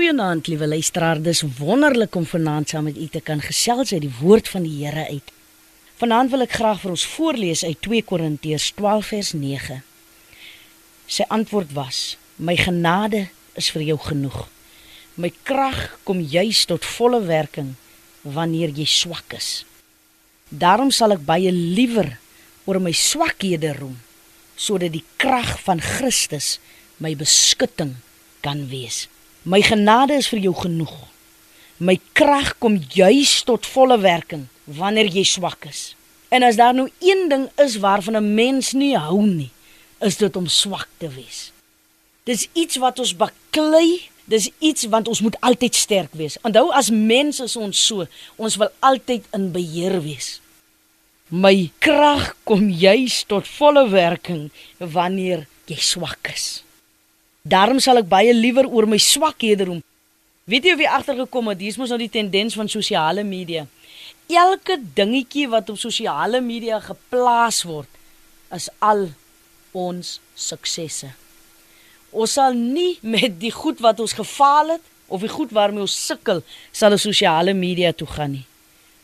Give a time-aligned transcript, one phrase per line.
[0.00, 1.18] Goeienaand, liewe luisteraar.
[1.20, 4.78] Dis wonderlik om vanaand saam met u te kan gesels uit die woord van die
[4.78, 5.28] Here uit.
[6.00, 9.76] Vanaand wil ek graag vir ons voorlees uit 2 Korintiërs 12 vers 9.
[11.04, 12.00] Sy antwoord was:
[12.40, 13.26] My genade
[13.60, 14.40] is vir jou genoeg.
[15.20, 17.76] My krag kom juis tot volle werking
[18.24, 19.52] wanneer jy swak is.
[20.48, 22.14] Daarom sal ek baie liewer
[22.64, 24.00] oor my swakhede roem
[24.56, 26.54] sodat die krag van Christus
[26.96, 27.98] my beskutting
[28.40, 29.04] kan wees.
[29.42, 30.92] My genade is vir jou genoeg.
[31.80, 35.94] My krag kom juis tot volle werking wanneer jy swak is.
[36.28, 39.50] En as daar nou een ding is waarvan 'n mens nie hou nie,
[40.00, 41.52] is dit om swak te wees.
[42.24, 46.36] Dis iets wat ons baklei, dis iets wat ons moet altyd sterk wees.
[46.42, 50.40] Onthou as mens is ons so, ons wil altyd in beheer wees.
[51.28, 56.62] My krag kom juis tot volle werking wanneer jy swak is.
[57.42, 59.80] Daarom sal ek baie liewer oor my swakhede roem.
[60.44, 63.64] Weet jy of jy agtergekom het, hier is mos nou die tendens van sosiale media.
[64.28, 67.88] Elke dingetjie wat op sosiale media geplaas word,
[68.52, 69.08] is al
[69.72, 71.08] ons suksesse.
[72.10, 75.96] Ons sal nie met die goed wat ons gefaal het of die goed waarmee ons
[76.06, 78.46] sukkel, sal op sosiale media toe gaan nie.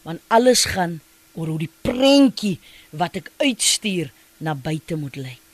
[0.04, 1.00] Want alles gaan
[1.34, 2.58] oor hoe die prentjie
[2.92, 4.12] wat ek uitstuur
[4.44, 5.45] na buite moet lyk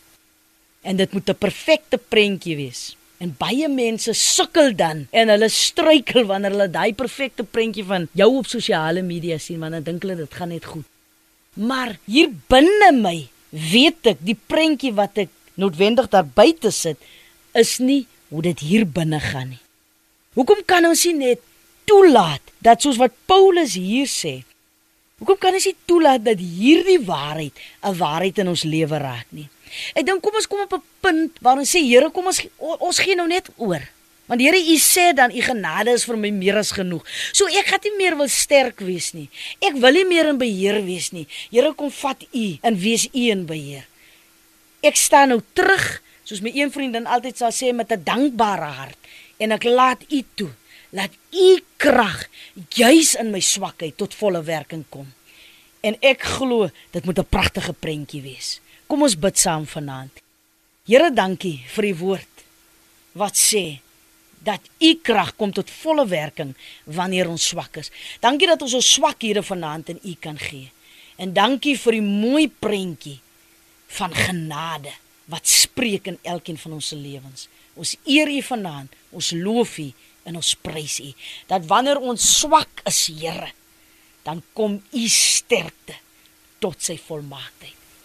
[0.83, 2.97] en dit moet 'n perfekte prentjie wees.
[3.19, 8.37] En baie mense sukkel dan en hulle struikel wanneer hulle daai perfekte prentjie van jou
[8.37, 10.85] op sosiale media sien want dan dink hulle dit gaan net goed.
[11.53, 16.99] Maar hier binne my weet ek die prentjie wat ek noodwendig daar buite sit
[17.53, 19.63] is nie hoe dit hier binne gaan nie.
[20.35, 21.41] Hoekom kan ons nie net
[21.85, 24.43] toelaat dat soos wat Paulus hier sê?
[25.21, 27.53] Hoekom kan ons nie toelaat dat hierdie waarheid
[27.85, 29.49] 'n waarheid in ons lewe raak nie?
[29.95, 32.99] Ek dink kom ons kom op 'n punt waar ons sê Here, kom ons ons
[32.99, 33.83] gee nou net oor.
[34.27, 37.05] Want Here, U sê dan U genade is vir my meer as genoeg.
[37.33, 39.29] So ek gaan nie meer wil sterk wees nie.
[39.61, 41.27] Ek wil nie meer in beheer wees nie.
[41.51, 43.85] Here, kom vat U en wees U in beheer.
[44.83, 48.99] Ek staan nou terug, soos my een vriendin altyd sal sê met 'n dankbare hart
[49.39, 50.51] en ek laat U toe.
[50.93, 52.29] Laat U krag
[52.71, 55.13] juis in my swakheid tot volle werking kom.
[55.83, 58.61] En ek glo dit moet 'n pragtige prentjie wees.
[58.93, 60.19] Kom ons bid saam vanaand.
[60.85, 62.43] Here, dankie vir u woord
[63.17, 63.79] wat sê
[64.45, 66.51] dat u krag kom tot volle werking
[66.99, 67.89] wanneer ons swak is.
[68.21, 70.69] Dankie dat ons ons swakhede vanaand in u kan gee.
[71.17, 73.17] En dankie vir die mooi prentjie
[73.97, 74.93] van genade
[75.33, 77.49] wat spreek in elkeen van ons se lewens.
[77.73, 79.89] Ons eer u vanaand, ons loof u
[80.29, 81.15] en ons prys u
[81.49, 83.55] dat wanneer ons swak is, Here,
[84.29, 85.97] dan kom u sterkte
[86.61, 87.81] tot sy volmaaktheid